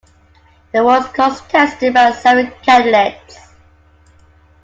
The 0.71 0.83
was 0.83 1.05
contested 1.09 1.93
by 1.93 2.11
seven 2.13 2.51
candidates. 2.63 3.53